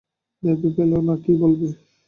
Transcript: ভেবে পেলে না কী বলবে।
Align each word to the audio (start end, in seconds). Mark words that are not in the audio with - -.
ভেবে 0.43 0.69
পেলে 0.75 0.97
না 1.07 1.15
কী 1.23 1.31
বলবে। 1.41 1.67